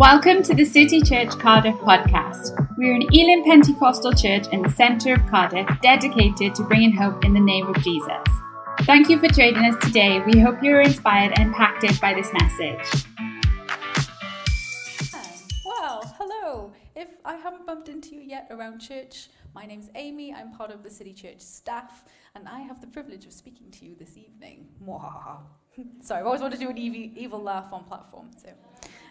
[0.00, 2.56] Welcome to the City Church Cardiff podcast.
[2.78, 7.34] We're an Elim Pentecostal church in the centre of Cardiff dedicated to bringing hope in
[7.34, 8.24] the name of Jesus.
[8.84, 10.20] Thank you for joining us today.
[10.20, 13.04] We hope you're inspired and impacted by this message.
[15.66, 16.72] Well, hello.
[16.96, 20.32] If I haven't bumped into you yet around church, my name's Amy.
[20.32, 23.84] I'm part of the City Church staff, and I have the privilege of speaking to
[23.84, 24.66] you this evening.
[26.00, 28.30] Sorry, I've always wanted to do an evil, evil laugh on platform.
[28.42, 28.48] So.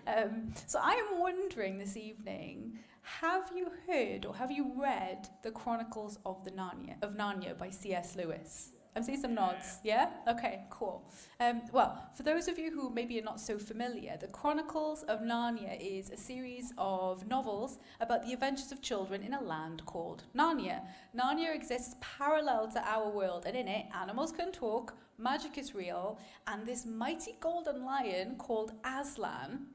[0.07, 5.51] Um, so I am wondering this evening, have you heard or have you read the
[5.51, 8.15] Chronicles of the Narnia of Narnia by C.S.
[8.15, 8.71] Lewis?
[8.95, 9.77] I'm seeing some nods.
[9.83, 10.09] Yeah?
[10.27, 11.09] Okay, cool.
[11.39, 15.21] Um, well, for those of you who maybe are not so familiar, the Chronicles of
[15.21, 20.23] Narnia is a series of novels about the adventures of children in a land called
[20.35, 20.81] Narnia.
[21.15, 26.19] Narnia exists parallel to our world, and in it, animals can talk, magic is real,
[26.47, 29.67] and this mighty golden lion called Aslan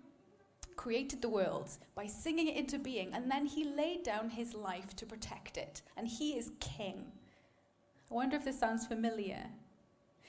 [0.77, 4.95] created the world by singing it into being, and then he laid down his life
[4.97, 5.83] to protect it.
[5.97, 7.07] And he is king.
[8.11, 9.47] I wonder if this sounds familiar.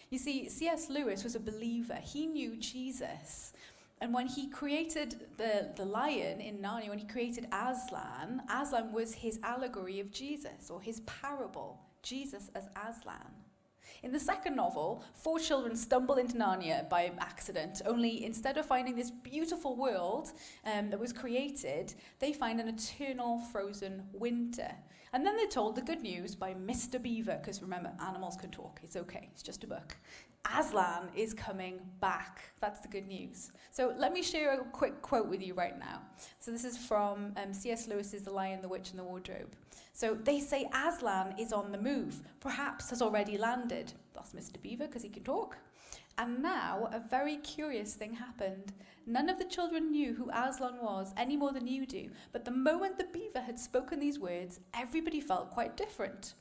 [0.10, 0.90] You see, C.S.
[0.90, 3.54] Lewis was a believer, he knew Jesus.
[4.02, 9.14] And when he created the, the lion in Narnia, when he created Aslan, Aslan was
[9.14, 13.45] his allegory of Jesus or his parable, Jesus as Aslan.
[14.06, 18.96] In the second novel, four children stumble into Narnia by accident, only instead of finding
[18.96, 20.32] this beautiful world
[20.64, 24.72] um, that was created, they find an eternal frozen winter.
[25.12, 27.02] And then they're told the good news by Mr.
[27.02, 28.80] Beaver, because remember, animals can talk.
[28.84, 29.98] It's okay, it's just a book.
[30.58, 32.42] Aslan is coming back.
[32.60, 33.52] That's the good news.
[33.72, 36.02] So let me share a quick quote with you right now.
[36.40, 37.88] So this is from um, C.S.
[37.88, 39.56] Lewis's The Lion, the Witch, and the Wardrobe.
[39.94, 43.94] So they say Aslan is on the move, perhaps has already landed.
[44.14, 44.62] That's Mr.
[44.62, 45.58] Beaver because he can talk.
[46.18, 48.74] And now a very curious thing happened.
[49.06, 52.52] None of the children knew who Aslan was any more than you do, but the
[52.52, 56.34] moment the beaver had spoken these words, everybody felt quite different.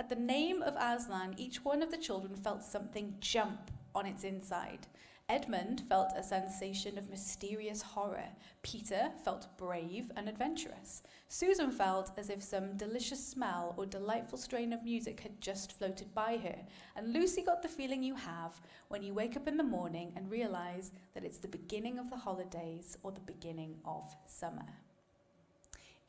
[0.00, 4.24] At the name of Aslan, each one of the children felt something jump on its
[4.24, 4.86] inside.
[5.28, 8.30] Edmund felt a sensation of mysterious horror.
[8.62, 11.02] Peter felt brave and adventurous.
[11.28, 16.14] Susan felt as if some delicious smell or delightful strain of music had just floated
[16.14, 16.56] by her.
[16.96, 20.30] And Lucy got the feeling you have when you wake up in the morning and
[20.30, 24.64] realize that it's the beginning of the holidays or the beginning of summer.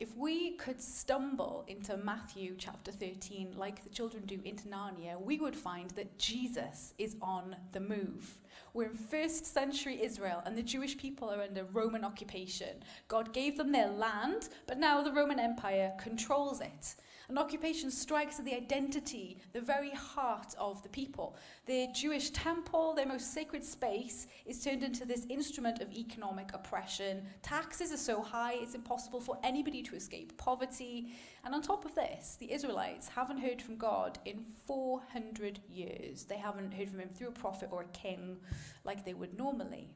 [0.02, 5.40] If we could stumble into Matthew chapter 13 like the children do into Narnia, we
[5.40, 8.40] would find that Jesus is on the move.
[8.74, 12.78] We're in first century Israel, and the Jewish people are under Roman occupation.
[13.10, 16.96] God gave them their land, but now the Roman Empire controls it.
[17.32, 21.38] An occupation strikes at the identity, the very heart of the people.
[21.66, 27.24] The Jewish temple, their most sacred space, is turned into this instrument of economic oppression.
[27.42, 31.14] Taxes are so high, it's impossible for anybody to escape poverty.
[31.46, 36.26] And on top of this, the Israelites haven't heard from God in 400 years.
[36.26, 38.40] They haven't heard from Him through a prophet or a king
[38.84, 39.88] like they would normally.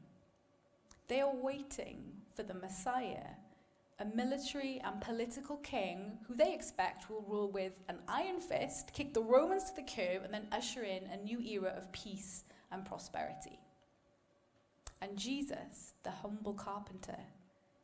[1.08, 3.34] They are waiting for the Messiah
[3.98, 9.14] a military and political king who they expect will rule with an iron fist, kick
[9.14, 12.84] the Romans to the curb, and then usher in a new era of peace and
[12.84, 13.58] prosperity.
[15.00, 17.18] And Jesus, the humble carpenter,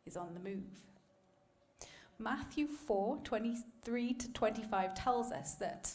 [0.07, 0.81] is on the move.
[2.19, 5.95] Matthew 4 23 to 25 tells us that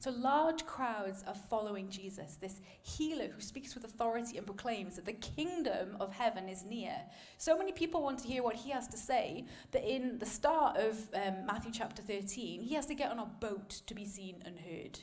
[0.00, 5.04] So large crowds are following Jesus, this healer who speaks with authority and proclaims that
[5.04, 6.94] the kingdom of heaven is near.
[7.36, 10.76] So many people want to hear what he has to say that in the start
[10.76, 14.40] of um, Matthew chapter 13, he has to get on a boat to be seen
[14.46, 15.00] and heard.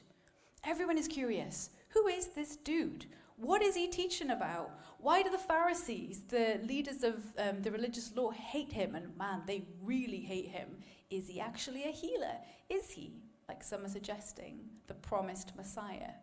[0.63, 1.71] Everyone is curious.
[1.89, 3.05] Who is this dude?
[3.35, 4.71] What is he teaching about?
[4.99, 8.95] Why do the Pharisees, the leaders of um, the religious law, hate him?
[8.95, 10.77] And man, they really hate him.
[11.09, 12.37] Is he actually a healer?
[12.69, 13.24] Is he?
[13.47, 16.13] Like some are suggesting, the promised Messiah?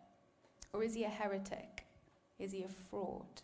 [0.72, 1.84] Or is he a heretic?
[2.38, 3.42] Is he a fraud?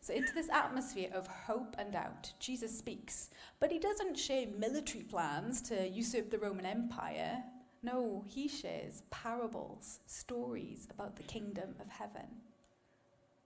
[0.00, 3.30] So, into this atmosphere of hope and doubt, Jesus speaks.
[3.58, 7.42] But he doesn't share military plans to usurp the Roman Empire.
[7.82, 12.26] No, he shares parables, stories about the kingdom of heaven.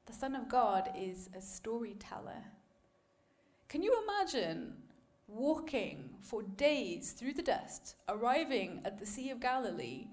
[0.07, 2.43] The Son of God is a storyteller.
[3.69, 4.75] Can you imagine
[5.29, 10.09] walking for days through the dust, arriving at the Sea of Galilee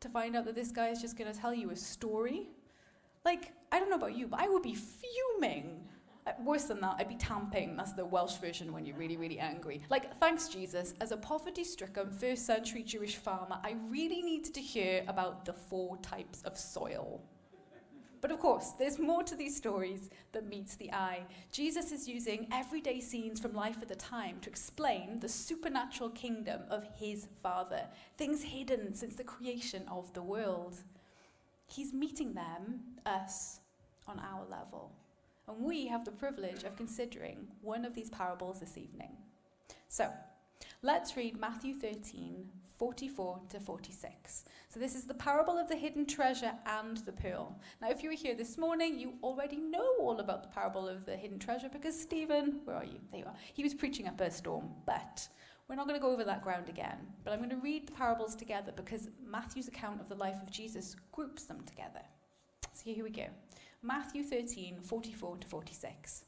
[0.00, 2.48] to find out that this guy is just going to tell you a story.
[3.24, 5.80] Like, I don't know about you, but I would be fuming.
[6.26, 7.76] Uh, worse than that, I'd be tamping.
[7.76, 9.82] That's the Welsh version when you're really, really angry.
[9.88, 10.94] Like, thanks, Jesus.
[11.00, 15.54] As a poverty stricken first century Jewish farmer, I really needed to hear about the
[15.54, 17.22] four types of soil.
[18.20, 21.22] But of course, there's more to these stories than meets the eye.
[21.52, 26.62] Jesus is using everyday scenes from life at the time to explain the supernatural kingdom
[26.68, 27.82] of his Father,
[28.16, 30.78] things hidden since the creation of the world.
[31.66, 33.60] He's meeting them, us,
[34.06, 34.90] on our level.
[35.46, 39.12] And we have the privilege of considering one of these parables this evening.
[39.88, 40.10] So,
[40.82, 44.44] let's read Matthew 13, 44 to 46.
[44.68, 47.58] So, this is the parable of the hidden treasure and the pearl.
[47.82, 51.04] Now, if you were here this morning, you already know all about the parable of
[51.04, 53.00] the hidden treasure because Stephen, where are you?
[53.10, 53.34] There you are.
[53.54, 54.68] He was preaching up a storm.
[54.86, 55.26] But
[55.68, 56.98] we're not going to go over that ground again.
[57.24, 60.50] But I'm going to read the parables together because Matthew's account of the life of
[60.50, 62.02] Jesus groups them together.
[62.72, 63.26] So, here we go.
[63.82, 66.24] Matthew 13, 44 to 46.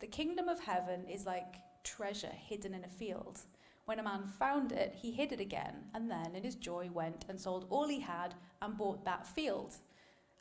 [0.00, 3.40] The kingdom of heaven is like treasure hidden in a field
[3.84, 7.24] when a man found it, he hid it again, and then in his joy went
[7.28, 9.76] and sold all he had and bought that field.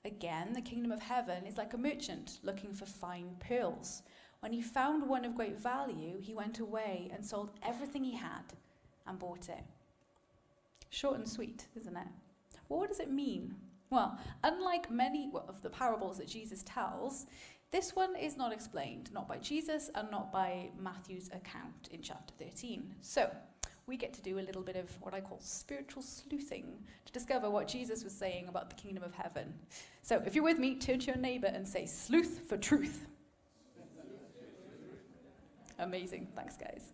[0.05, 4.03] Again, the kingdom of heaven is like a merchant looking for fine pearls.
[4.39, 8.53] When he found one of great value, he went away and sold everything he had
[9.07, 9.63] and bought it.
[10.89, 12.07] Short and sweet, isn't it?
[12.67, 13.55] Well, what does it mean?
[13.89, 17.25] Well, unlike many of the parables that Jesus tells,
[17.73, 22.31] this one is not explained, not by Jesus and not by Matthew's account in chapter
[22.37, 22.93] 13.
[23.01, 23.31] So,
[23.87, 27.49] we get to do a little bit of what I call spiritual sleuthing to discover
[27.49, 29.51] what Jesus was saying about the kingdom of heaven.
[30.03, 33.07] So, if you're with me, turn to your neighbor and say, Sleuth for truth.
[35.79, 36.27] Amazing.
[36.35, 36.93] Thanks, guys.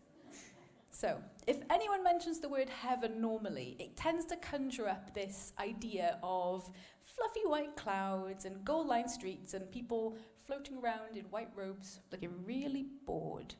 [0.91, 6.19] So, if anyone mentions the word heaven normally, it tends to conjure up this idea
[6.23, 6.71] of
[7.19, 12.31] fluffy white clouds and gold lined streets and people floating around in white robes, looking
[12.45, 13.53] really bored.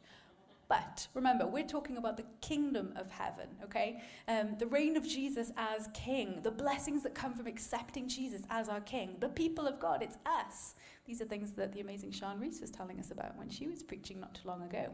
[0.69, 4.01] But remember, we're talking about the kingdom of heaven, okay?
[4.27, 8.69] Um, the reign of Jesus as king, the blessings that come from accepting Jesus as
[8.69, 10.75] our king, the people of God, it's us.
[11.05, 13.81] These are things that the amazing Sean Reese was telling us about when she was
[13.81, 14.93] preaching not too long ago.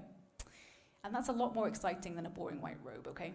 [1.03, 3.33] And that's a lot more exciting than a boring white robe, okay?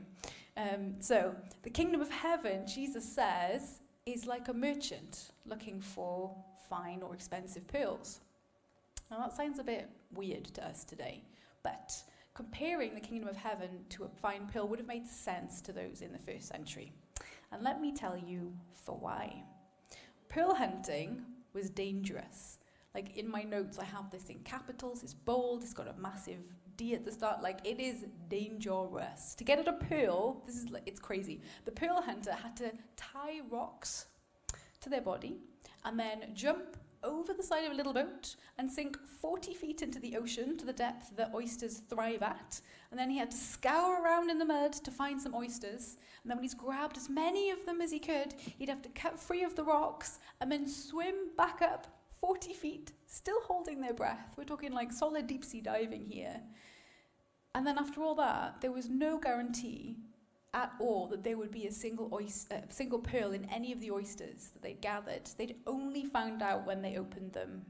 [0.56, 3.81] Um, so, the kingdom of heaven, Jesus says,
[4.12, 6.35] is like a merchant looking for
[6.69, 8.21] fine or expensive pearls.
[9.11, 11.25] Now, that sounds a bit weird to us today,
[11.65, 11.93] but
[12.35, 16.01] comparing the kingdom of heaven to a fine pearl would have made sense to those
[16.01, 16.93] in the first century.
[17.53, 19.43] And let me tell you for why.
[20.29, 21.23] Pearl hunting
[21.53, 22.60] was dangerous.
[22.94, 26.40] Like in my notes, I have this in capitals, it's bold, it's got a massive
[26.76, 27.42] D at the start.
[27.42, 29.34] Like it is dangerous.
[29.37, 31.40] To get at a pearl, this is like, it's crazy.
[31.64, 34.06] The pearl hunter had to tie rocks
[34.81, 35.37] to their body
[35.84, 39.98] and then jump over the side of a little boat and sink 40 feet into
[39.98, 42.60] the ocean to the depth that oysters thrive at.
[42.90, 45.96] And then he had to scour around in the mud to find some oysters.
[46.22, 48.88] And then, when he's grabbed as many of them as he could, he'd have to
[48.90, 53.94] cut free of the rocks and then swim back up 40 feet, still holding their
[53.94, 54.34] breath.
[54.37, 56.40] We're talking like solid deep sea diving here.
[57.55, 59.97] And then, after all that, there was no guarantee
[60.52, 63.80] at all that there would be a single, oyster, uh, single pearl in any of
[63.80, 65.30] the oysters that they'd gathered.
[65.37, 67.64] They'd only found out when they opened them.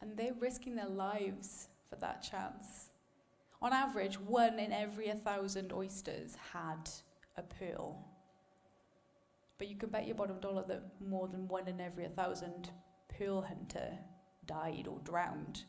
[0.00, 2.90] And they're risking their lives for that chance.
[3.60, 6.90] On average, one in every a thousand oysters had
[7.36, 8.04] a pearl.
[9.58, 12.70] But you can bet your bottom dollar that more than one in every a thousand
[13.08, 13.98] pearl hunter
[14.46, 15.64] died or drowned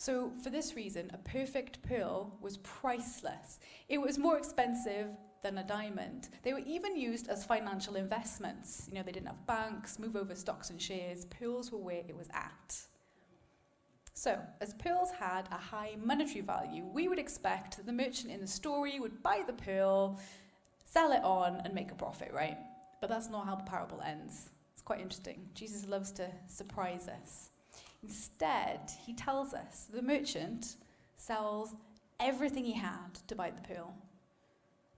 [0.00, 3.58] so, for this reason, a perfect pearl was priceless.
[3.88, 5.08] It was more expensive
[5.42, 6.28] than a diamond.
[6.44, 8.86] They were even used as financial investments.
[8.88, 11.24] You know, they didn't have banks, move over stocks and shares.
[11.24, 12.76] Pearls were where it was at.
[14.14, 18.40] So, as pearls had a high monetary value, we would expect that the merchant in
[18.40, 20.20] the story would buy the pearl,
[20.84, 22.56] sell it on, and make a profit, right?
[23.00, 24.50] But that's not how the parable ends.
[24.88, 25.46] Quite interesting.
[25.54, 27.50] Jesus loves to surprise us.
[28.02, 30.76] Instead, he tells us the merchant
[31.18, 31.74] sells
[32.18, 33.94] everything he had to buy the pearl.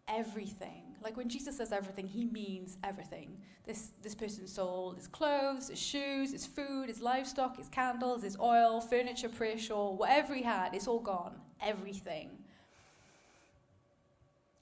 [0.07, 0.95] Everything.
[1.03, 3.37] Like when Jesus says everything, he means everything.
[3.65, 8.39] This, this person sold his clothes, his shoes, his food, his livestock, his candles, his
[8.39, 11.35] oil, furniture, prayer shawl, whatever he had, it's all gone.
[11.61, 12.31] Everything.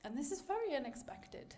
[0.04, 1.54] And this is very unexpected.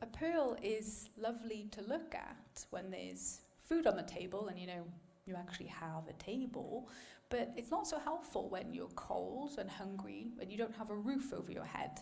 [0.00, 4.66] A pearl is lovely to look at when there's food on the table and, you
[4.66, 4.84] know,
[5.26, 6.88] you actually have a table.
[7.30, 10.96] But it's not so helpful when you're cold and hungry and you don't have a
[10.96, 12.00] roof over your head.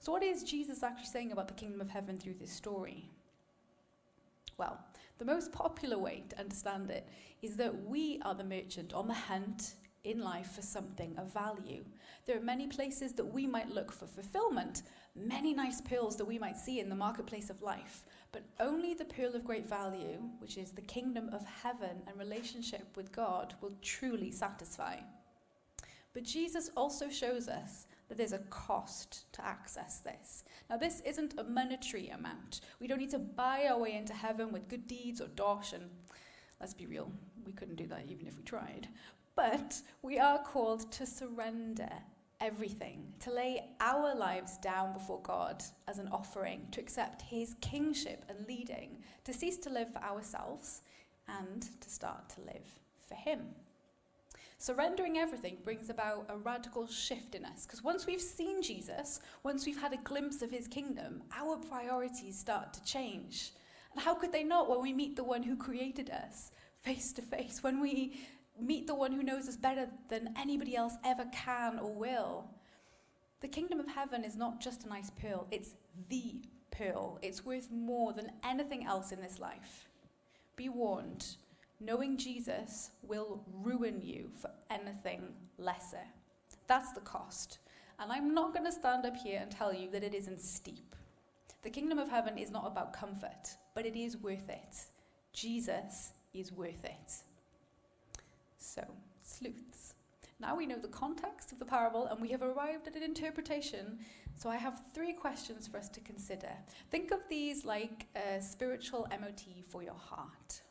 [0.00, 3.10] So, what is Jesus actually saying about the kingdom of heaven through this story?
[4.56, 4.78] Well,
[5.18, 7.08] the most popular way to understand it
[7.42, 11.84] is that we are the merchant on the hunt in life for something of value.
[12.26, 14.82] There are many places that we might look for fulfillment,
[15.14, 19.04] many nice pearls that we might see in the marketplace of life, but only the
[19.04, 23.74] pearl of great value, which is the kingdom of heaven and relationship with God, will
[23.82, 24.96] truly satisfy.
[26.14, 30.44] But Jesus also shows us that there's a cost to access this.
[30.70, 32.62] Now, this isn't a monetary amount.
[32.80, 35.90] We don't need to buy our way into heaven with good deeds or dosh, and
[36.60, 37.10] let's be real,
[37.44, 38.88] we couldn't do that even if we tried.
[39.36, 41.92] But we are called to surrender
[42.40, 48.24] everything, to lay our lives down before God as an offering, to accept His kingship
[48.28, 50.82] and leading, to cease to live for ourselves,
[51.28, 52.66] and to start to live
[53.06, 53.40] for Him.
[54.60, 59.64] Surrendering everything brings about a radical shift in us because once we've seen Jesus, once
[59.64, 63.52] we've had a glimpse of his kingdom, our priorities start to change.
[63.92, 66.50] And how could they not when we meet the one who created us
[66.82, 68.18] face to face, when we
[68.60, 72.50] meet the one who knows us better than anybody else ever can or will.
[73.40, 75.74] The kingdom of heaven is not just a nice pearl, it's
[76.08, 77.18] the pearl.
[77.22, 79.88] It's worth more than anything else in this life.
[80.56, 81.26] Be warned,
[81.80, 86.06] knowing Jesus will ruin you for anything lesser.
[86.66, 87.58] That's the cost.
[88.00, 90.94] And I'm not going to stand up here and tell you that it isn't steep.
[91.62, 94.76] The kingdom of heaven is not about comfort, but it is worth it.
[95.32, 97.22] Jesus is worth it.
[98.58, 98.84] So,
[99.22, 99.94] sleuths.
[100.40, 103.98] Now we know the context of the parable and we have arrived at an interpretation.
[104.36, 106.52] So I have three questions for us to consider.
[106.90, 110.62] Think of these like a spiritual MOT for your heart.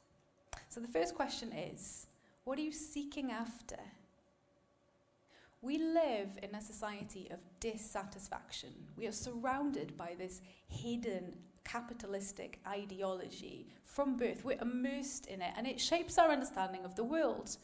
[0.70, 2.08] So the first question is
[2.46, 3.80] what are you seeking after?
[5.62, 8.70] We live in a society of dissatisfaction.
[8.96, 11.34] We are surrounded by this hidden
[11.68, 14.46] capitalistic ideology from birth.
[14.46, 17.58] We're immersed in it and it shapes our understanding of the world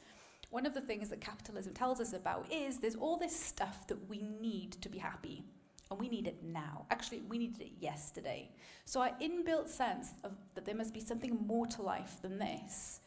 [0.53, 4.07] one of the things that capitalism tells us about is there's all this stuff that
[4.07, 5.43] we need to be happy.
[5.89, 6.85] And we need it now.
[6.91, 8.51] Actually, we needed it yesterday.
[8.85, 13.01] So, our inbuilt sense of that there must be something more to life than this,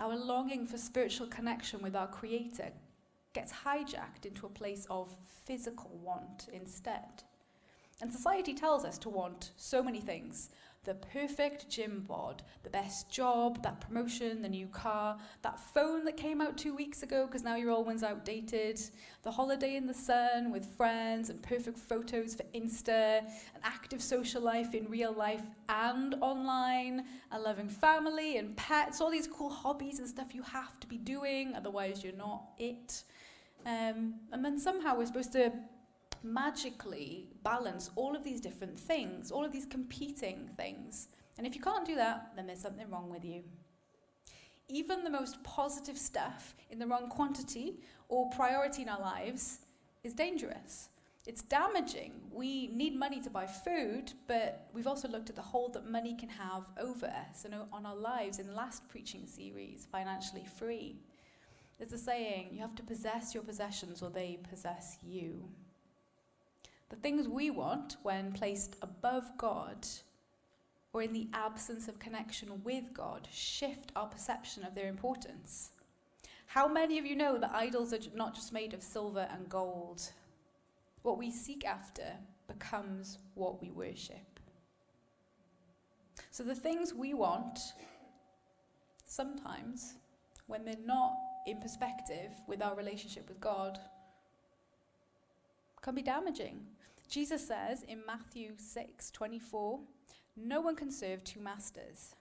[0.00, 2.72] our longing for spiritual connection with our Creator,
[3.34, 7.22] gets hijacked into a place of physical want instead.
[8.02, 10.50] And society tells us to want so many things
[10.84, 16.16] the perfect gym bod, the best job, that promotion, the new car, that phone that
[16.16, 18.80] came out two weeks ago because now your old one's outdated,
[19.22, 24.40] the holiday in the sun with friends and perfect photos for Insta, an active social
[24.40, 29.98] life in real life and online, a loving family and pets, all these cool hobbies
[29.98, 33.04] and stuff you have to be doing, otherwise, you're not it.
[33.66, 35.52] Um, and then somehow we're supposed to
[36.22, 41.08] magically balance all of these different things, all of these competing things.
[41.38, 43.42] And if you can't do that, then there's something wrong with you.
[44.68, 49.60] Even the most positive stuff in the wrong quantity or priority in our lives
[50.04, 50.88] is dangerous.
[51.26, 52.12] It's damaging.
[52.32, 56.14] We need money to buy food, but we've also looked at the hold that money
[56.14, 60.96] can have over us and on our lives in the last preaching series, Financially Free.
[61.78, 65.48] There's a saying you have to possess your possessions or they possess you.
[66.90, 69.86] The things we want, when placed above God
[70.92, 75.70] or in the absence of connection with God, shift our perception of their importance.
[76.46, 80.02] How many of you know that idols are not just made of silver and gold?
[81.02, 82.16] What we seek after
[82.48, 84.40] becomes what we worship.
[86.32, 87.60] So the things we want,
[89.04, 89.94] sometimes,
[90.48, 91.14] when they're not
[91.46, 93.78] in perspective with our relationship with God,
[95.82, 96.66] can be damaging.
[97.10, 99.80] Jesus says in Matthew 6 24,
[100.36, 102.14] no one can serve two masters.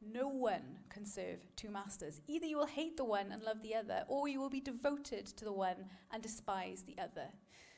[0.00, 2.20] No one can serve two masters.
[2.28, 5.26] Either you will hate the one and love the other, or you will be devoted
[5.26, 7.26] to the one and despise the other.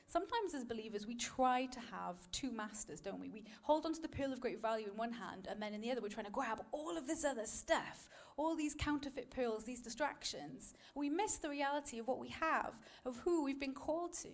[0.06, 3.30] Sometimes, as believers, we try to have two masters, don't we?
[3.30, 5.80] We hold on to the pearl of great value in one hand, and then in
[5.80, 9.64] the other, we're trying to grab all of this other stuff, all these counterfeit pearls,
[9.64, 10.74] these distractions.
[10.94, 12.74] We miss the reality of what we have,
[13.06, 14.28] of who we've been called to.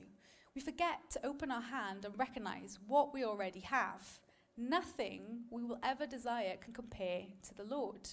[0.54, 4.18] We forget to open our hand and recognize what we already have.
[4.56, 8.08] Nothing we will ever desire can compare to the Lord.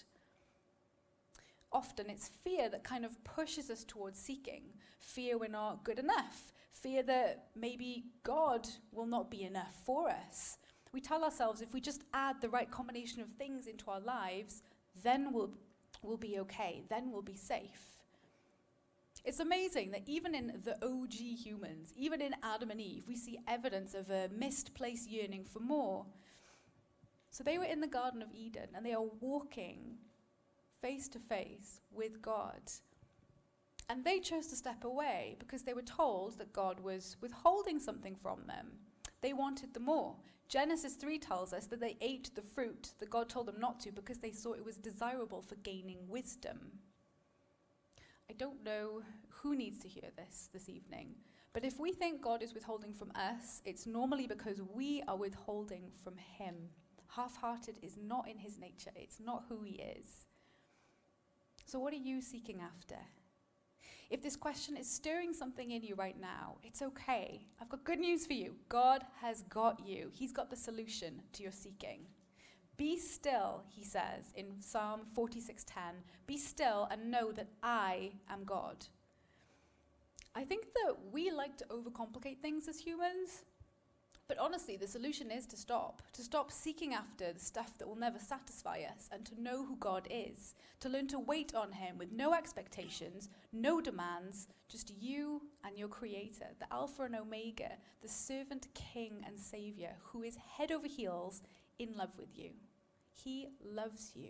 [1.72, 4.64] Often it's fear that kind of pushes us towards seeking.
[5.00, 6.54] Fear we're not good enough.
[6.72, 10.60] Fear that maybe God will not be enough for us.
[10.94, 14.62] We tell ourselves if we just add the right combination of things into our lives,
[15.04, 15.52] then we'll,
[16.02, 17.97] we'll be okay, then we'll be safe.
[19.28, 23.38] It's amazing that even in the OG humans, even in Adam and Eve, we see
[23.46, 26.06] evidence of a misplaced yearning for more.
[27.30, 29.98] So they were in the Garden of Eden and they are walking
[30.82, 32.62] face to face with God.
[33.90, 38.16] And they chose to step away because they were told that God was withholding something
[38.16, 38.68] from them.
[39.20, 40.16] They wanted the more.
[40.48, 43.92] Genesis 3 tells us that they ate the fruit that God told them not to
[43.92, 46.80] because they saw it was desirable for gaining wisdom.
[48.30, 51.16] I don't know who needs to hear this this evening,
[51.54, 55.92] but if we think God is withholding from us, it's normally because we are withholding
[56.04, 56.56] from Him.
[57.08, 60.26] Half hearted is not in His nature, it's not who He is.
[61.66, 62.98] So, what are you seeking after?
[64.10, 67.46] If this question is stirring something in you right now, it's okay.
[67.62, 68.56] I've got good news for you.
[68.70, 72.08] God has got you, He's got the solution to your seeking.
[72.78, 76.04] Be still, he says in Psalm 46:10.
[76.28, 78.86] Be still and know that I am God.
[80.36, 83.44] I think that we like to overcomplicate things as humans.
[84.28, 87.96] But honestly, the solution is to stop, to stop seeking after the stuff that will
[87.96, 91.98] never satisfy us and to know who God is, to learn to wait on Him
[91.98, 98.10] with no expectations, no demands, just you and your Creator, the Alpha and Omega, the
[98.10, 101.42] servant, King, and Savior, who is head over heels
[101.80, 102.52] in love with you.
[103.24, 104.30] He loves you.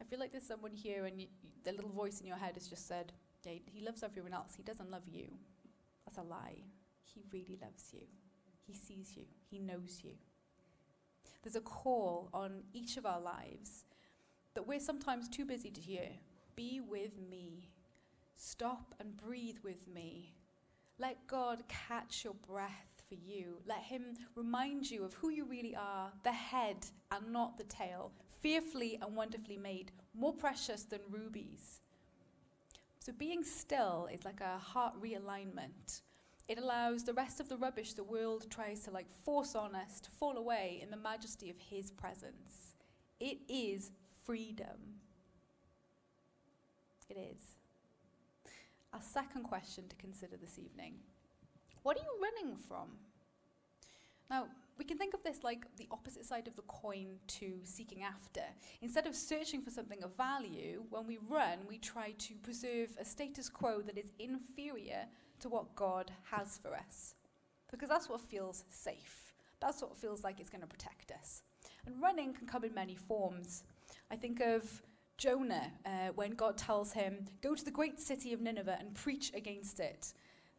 [0.00, 1.28] I feel like there's someone here and you,
[1.64, 3.12] the little voice in your head has just said,
[3.44, 5.28] He loves everyone else, He doesn't love you.
[6.04, 6.62] That's a lie.
[7.04, 8.06] He really loves you.
[8.66, 9.24] He sees you.
[9.50, 10.12] He knows you.
[11.42, 13.84] There's a call on each of our lives
[14.54, 16.08] that we're sometimes too busy to hear.
[16.56, 17.70] Be with me.
[18.36, 20.34] Stop and breathe with me.
[20.98, 23.56] Let God catch your breath for you.
[23.66, 28.12] Let Him remind you of who you really are the head and not the tail,
[28.40, 31.80] fearfully and wonderfully made, more precious than rubies.
[33.00, 36.02] So being still is like a heart realignment.
[36.48, 40.00] It allows the rest of the rubbish the world tries to like force on us
[40.00, 42.74] to fall away in the majesty of his presence.
[43.18, 43.90] It is
[44.24, 45.00] freedom.
[47.08, 47.40] It is.
[48.92, 50.94] Our second question to consider this evening.
[51.82, 52.88] What are you running from?
[54.28, 54.46] Now,
[54.78, 58.42] we can think of this like the opposite side of the coin to seeking after.
[58.80, 63.04] Instead of searching for something of value, when we run, we try to preserve a
[63.04, 65.04] status quo that is inferior
[65.40, 67.14] to what God has for us.
[67.70, 69.34] Because that's what feels safe.
[69.60, 71.42] That's what feels like it's going to protect us.
[71.86, 73.64] And running can come in many forms.
[74.10, 74.82] I think of
[75.18, 79.32] Jonah uh, when God tells him, Go to the great city of Nineveh and preach
[79.34, 80.14] against it.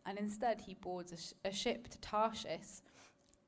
[0.06, 2.82] And instead, he boards a, sh- a ship to Tarshish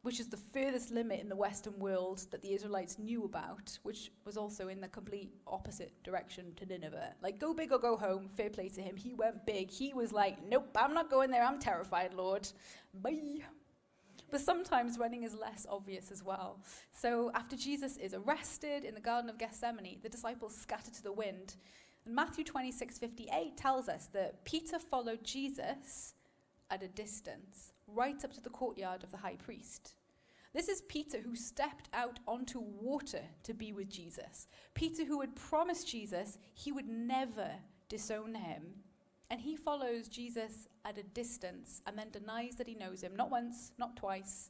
[0.04, 4.12] which is the furthest limit in the Western world that the Israelites knew about, which
[4.26, 7.14] was also in the complete opposite direction to Nineveh.
[7.22, 8.98] Like, go big or go home, fair play to him.
[8.98, 9.72] He went big.
[9.72, 11.44] He was like, nope, I'm not going there.
[11.44, 12.50] I'm terrified, Lord.
[12.94, 13.40] Bye.
[14.30, 16.60] But sometimes running is less obvious as well.
[16.92, 21.14] So, after Jesus is arrested in the Garden of Gethsemane, the disciples scatter to the
[21.14, 21.56] wind.
[22.06, 26.16] And Matthew 26 58 tells us that Peter followed Jesus
[26.74, 29.94] at a distance, right up to the courtyard of the high priest.
[30.54, 34.48] This is Peter who stepped out onto water to be with Jesus.
[34.74, 37.50] Peter who had promised Jesus he would never
[37.90, 38.64] disown him.
[39.30, 43.32] And he follows Jesus at a distance and then denies that he knows him, not
[43.32, 44.50] once, not twice,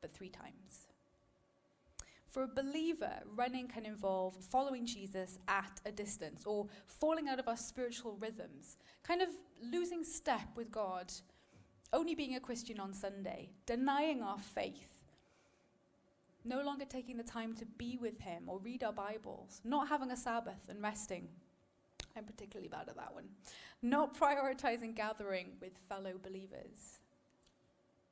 [0.00, 0.88] but three times.
[2.26, 7.48] For a believer, running can involve following Jesus at a distance or falling out of
[7.48, 9.28] our spiritual rhythms, kind of
[9.62, 11.12] losing step with God
[11.92, 14.96] only being a Christian on Sunday, denying our faith,
[16.44, 20.10] no longer taking the time to be with Him or read our Bibles, not having
[20.10, 21.28] a Sabbath and resting.
[22.16, 23.28] I'm particularly bad at that one.
[23.82, 26.98] Not prioritizing gathering with fellow believers.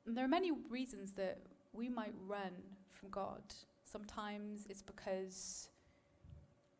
[0.05, 1.39] And there are many reasons that
[1.73, 2.53] we might run
[2.89, 3.41] from God.
[3.83, 5.69] Sometimes it's because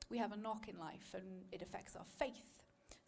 [0.09, 2.64] we have a knock in life and it affects our faith.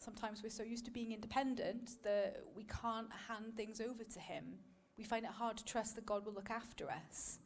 [0.08, 4.46] Sometimes we're so used to being independent that we can't hand things over to Him.
[4.98, 7.40] We find it hard to trust that God will look after us.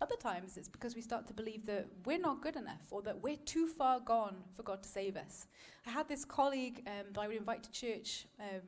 [0.00, 3.22] Other times it's because we start to believe that we're not good enough or that
[3.22, 5.46] we're too far gone for God to save us.
[5.86, 8.62] I had this colleague um, that I would invite to church um,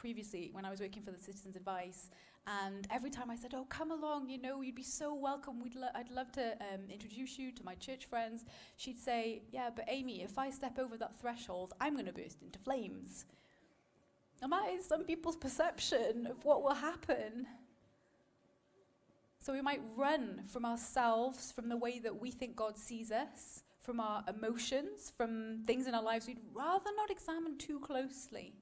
[0.00, 2.08] previously when I was working for the Citizens Advice,
[2.46, 5.62] and every time I said, Oh, come along, you know, you'd be so welcome.
[5.62, 8.44] We'd lo- I'd love to um, introduce you to my church friends.
[8.76, 12.42] She'd say, Yeah, but Amy, if I step over that threshold, I'm going to burst
[12.42, 13.26] into flames.
[14.42, 17.46] And that is some people's perception of what will happen.
[19.38, 23.64] So we might run from ourselves, from the way that we think God sees us,
[23.80, 28.54] from our emotions, from things in our lives we'd rather not examine too closely.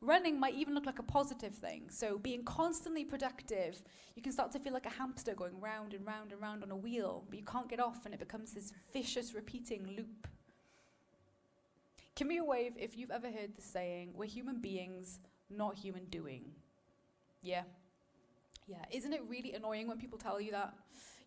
[0.00, 1.90] Running might even look like a positive thing.
[1.90, 3.82] So, being constantly productive,
[4.14, 6.70] you can start to feel like a hamster going round and round and round on
[6.70, 10.28] a wheel, but you can't get off, and it becomes this vicious, repeating loop.
[12.14, 16.04] Give me a wave if you've ever heard the saying, we're human beings, not human
[16.06, 16.46] doing.
[17.42, 17.62] Yeah.
[18.66, 18.84] Yeah.
[18.90, 20.74] Isn't it really annoying when people tell you that?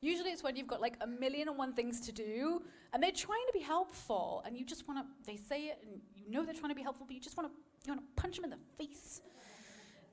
[0.01, 3.11] Usually it's when you've got like a million and one things to do and they're
[3.11, 6.43] trying to be helpful and you just want to, they say it and you know
[6.43, 8.45] they're trying to be helpful, but you just want to you want to punch them
[8.45, 9.21] in the face.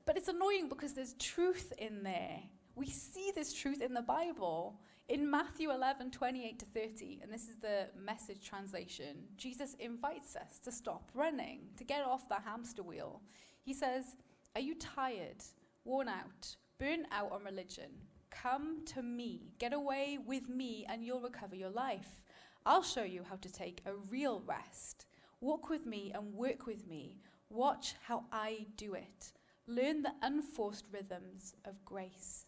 [0.05, 2.39] But it's annoying because there's truth in there.
[2.75, 4.79] We see this truth in the Bible.
[5.07, 10.59] In Matthew 11, 28 to 30, and this is the message translation, Jesus invites us
[10.59, 13.21] to stop running, to get off the hamster wheel.
[13.63, 14.15] He says,
[14.55, 15.43] Are you tired,
[15.83, 17.89] worn out, burnt out on religion?
[18.29, 22.23] Come to me, get away with me, and you'll recover your life.
[22.65, 25.07] I'll show you how to take a real rest.
[25.41, 27.17] Walk with me and work with me.
[27.49, 29.33] Watch how I do it.
[29.65, 32.45] Learn the unforced rhythms of grace.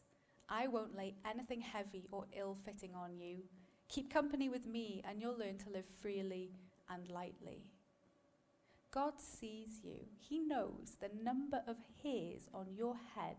[0.48, 3.38] I won't lay anything heavy or ill fitting on you.
[3.90, 6.52] Keep company with me, and you'll learn to live freely
[6.90, 7.66] and lightly.
[8.92, 10.06] God sees you.
[10.20, 13.38] He knows the number of hairs on your head.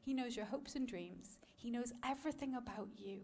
[0.00, 1.38] He knows your hopes and dreams.
[1.56, 3.18] He knows everything about you.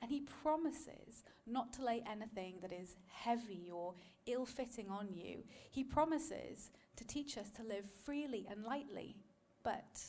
[0.00, 3.94] And He promises not to lay anything that is heavy or
[4.26, 5.42] ill fitting on you.
[5.70, 9.16] He promises to teach us to live freely and lightly.
[9.62, 10.04] But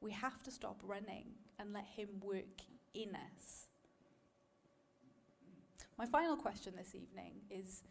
[0.00, 1.26] we have to stop running
[1.58, 2.62] and let Him work
[2.94, 3.66] in us.
[5.96, 7.82] My final question this evening is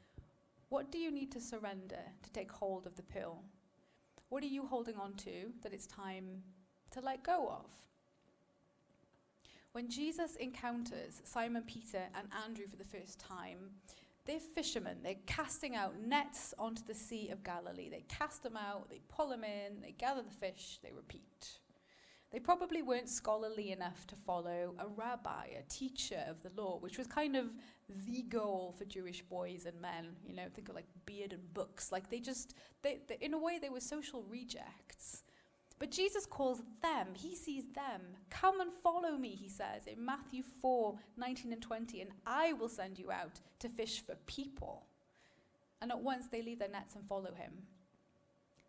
[0.69, 3.43] what do you need to surrender to take hold of the pill?
[4.29, 6.41] What are you holding on to that it's time
[6.91, 7.69] to let go of?
[9.73, 13.71] When Jesus encounters Simon Peter and Andrew for the first time,
[14.25, 14.97] they're fishermen.
[15.03, 17.89] They're casting out nets onto the Sea of Galilee.
[17.89, 21.59] They cast them out, they pull them in, they gather the fish, they repeat.
[22.31, 26.97] They probably weren't scholarly enough to follow a rabbi, a teacher of the law, which
[26.97, 27.53] was kind of
[28.07, 30.15] the goal for Jewish boys and men.
[30.25, 31.91] You know, think of like beard and books.
[31.91, 35.23] Like they just, they, they, in a way, they were social rejects.
[35.83, 37.99] But Jesus calls them, he sees them.
[38.29, 42.69] Come and follow me, he says in Matthew 4 19 and 20, and I will
[42.69, 44.85] send you out to fish for people.
[45.81, 47.63] And at once they leave their nets and follow him.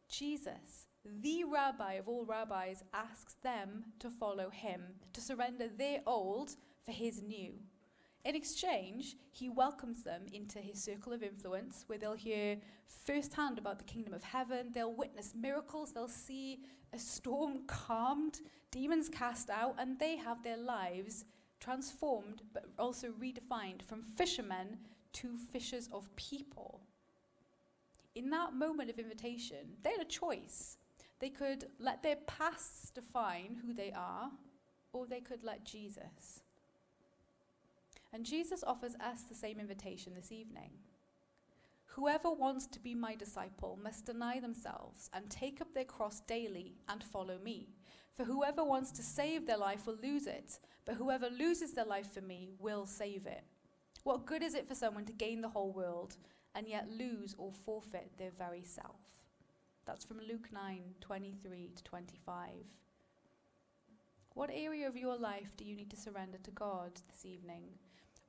[0.09, 6.57] Jesus, the rabbi of all rabbis, asks them to follow him, to surrender their old
[6.85, 7.53] for his new.
[8.25, 12.57] In exchange, he welcomes them into his circle of influence where they'll hear
[12.87, 16.61] firsthand about the kingdom of heaven, they'll witness miracles, they'll see
[16.95, 21.27] a storm calmed, demons cast out, and they have their lives
[21.61, 24.79] transformed but also redefined from fishermen
[25.13, 26.81] to fishers of people.
[28.15, 30.79] In that moment of invitation, they had a choice.
[31.19, 34.31] They could let their pasts define who they are,
[34.93, 36.44] or they could let Jesus.
[38.15, 40.71] And Jesus offers us the same invitation this evening.
[41.87, 46.77] Whoever wants to be my disciple must deny themselves and take up their cross daily
[46.89, 47.71] and follow me.
[48.17, 52.13] For whoever wants to save their life will lose it, but whoever loses their life
[52.15, 53.43] for me will save it.
[54.05, 56.17] What good is it for someone to gain the whole world
[56.55, 59.01] and yet lose or forfeit their very self?
[59.87, 62.51] That's from Luke 9 23 to 25.
[64.35, 67.65] What area of your life do you need to surrender to God this evening?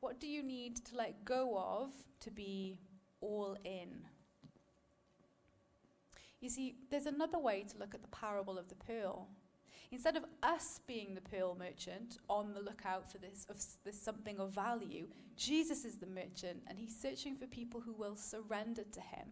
[0.05, 1.89] What do you need to let go of
[2.19, 2.77] to be
[3.21, 4.05] all in?
[6.39, 9.29] You see, there's another way to look at the parable of the pearl.
[9.91, 14.39] Instead of us being the pearl merchant on the lookout for this, of this something
[14.39, 19.01] of value, Jesus is the merchant and he's searching for people who will surrender to
[19.01, 19.27] him.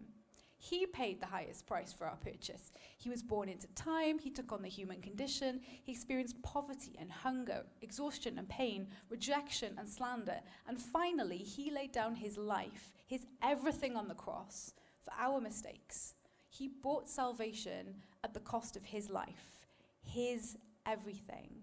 [0.63, 2.71] He paid the highest price for our purchase.
[2.97, 7.11] He was born into time, he took on the human condition, he experienced poverty and
[7.11, 13.25] hunger, exhaustion and pain, rejection and slander, and finally, he laid down his life, his
[13.41, 14.73] everything on the cross
[15.03, 16.13] for our mistakes.
[16.47, 19.67] He bought salvation at the cost of his life,
[20.01, 21.55] his everything.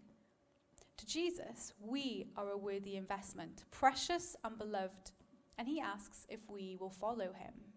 [0.98, 5.12] To Jesus, we are a worthy investment, precious and beloved,
[5.56, 7.69] and he asks if we will follow him.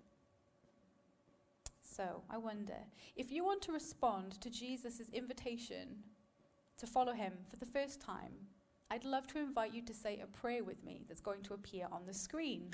[1.95, 2.77] So I wonder
[3.15, 6.03] if you want to respond to Jesus' invitation
[6.77, 8.33] to follow him for the first time,
[8.89, 11.87] I'd love to invite you to say a prayer with me that's going to appear
[11.91, 12.71] on the screen.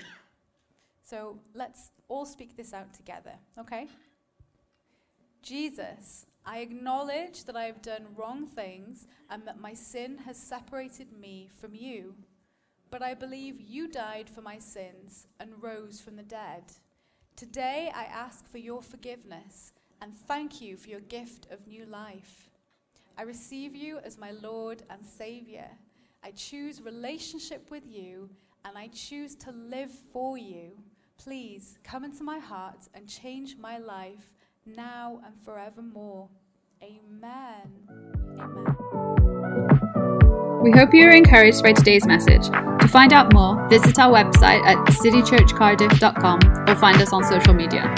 [1.02, 3.88] So let's all speak this out together, okay?
[5.42, 11.12] Jesus, I acknowledge that I have done wrong things and that my sin has separated
[11.12, 12.14] me from you.
[12.90, 16.64] but I believe you died for my sins and rose from the dead.
[17.40, 19.72] Today I ask for your forgiveness
[20.02, 22.50] and thank you for your gift of new life.
[23.16, 25.66] I receive you as my Lord and Savior.
[26.22, 28.28] I choose relationship with you
[28.66, 30.72] and I choose to live for you.
[31.16, 34.34] Please come into my heart and change my life
[34.66, 36.28] now and forevermore.
[36.82, 37.88] Amen.
[38.38, 38.79] Amen.
[40.62, 42.46] We hope you are encouraged by today's message.
[42.48, 47.94] To find out more, visit our website at citychurchcardiff.com or find us on social media.